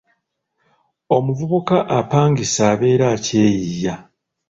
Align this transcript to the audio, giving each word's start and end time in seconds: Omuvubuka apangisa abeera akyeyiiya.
Omuvubuka 1.15 1.77
apangisa 1.99 2.61
abeera 2.73 3.05
akyeyiiya. 3.15 3.95